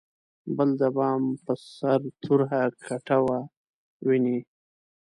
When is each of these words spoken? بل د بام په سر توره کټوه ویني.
بل 0.55 0.69
د 0.81 0.83
بام 0.95 1.23
په 1.43 1.53
سر 1.73 2.01
توره 2.23 2.61
کټوه 2.85 3.39
ویني. 4.05 4.39